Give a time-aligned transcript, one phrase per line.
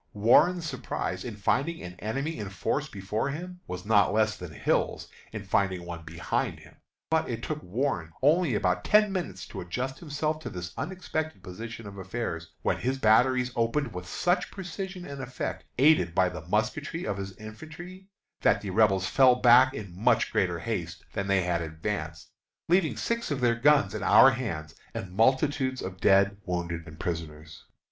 [0.13, 5.07] Warren's surprise in finding an enemy in force before him was not less than Hill's
[5.31, 6.77] in finding one behind him;
[7.11, 11.85] but it took Warren only about ten minutes to adjust himself to this unexpected position
[11.85, 17.05] of affairs, when his batteries opened with such precision and effect, aided by the musketry
[17.05, 18.07] of his infantry,
[18.41, 22.31] that the Rebels fell back in much greater haste than they had advanced,
[22.67, 27.65] leaving six of their guns in our hands and multitudes of dead, wounded, and prisoners.